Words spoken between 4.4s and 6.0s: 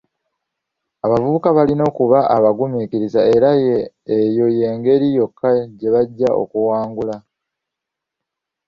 y'engeri yokka gye